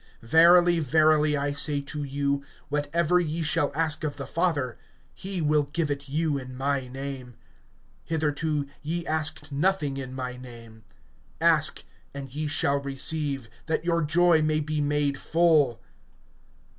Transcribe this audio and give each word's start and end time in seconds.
Verily, 0.23 0.79
verily, 0.79 1.37
I 1.37 1.51
say 1.51 1.79
to 1.81 2.01
you: 2.03 2.43
Whatever 2.69 3.19
ye 3.19 3.43
shall 3.43 3.71
ask 3.75 4.03
of 4.03 4.15
the 4.15 4.25
Father, 4.25 4.79
he 5.13 5.41
will 5.41 5.69
give 5.73 5.91
it 5.91 6.09
you 6.09 6.39
in 6.39 6.57
my 6.57 6.87
name. 6.87 7.35
(24)Hitherto 8.09 8.67
ye 8.81 9.05
asked 9.05 9.51
nothing 9.51 9.97
in 9.97 10.15
my 10.15 10.37
name. 10.37 10.83
Ask, 11.39 11.83
and 12.15 12.33
ye 12.33 12.47
shall 12.47 12.77
receive, 12.77 13.47
that 13.67 13.85
your 13.85 14.01
joy 14.01 14.41
may 14.41 14.59
be 14.59 14.81
made 14.81 15.19
full. 15.19 15.79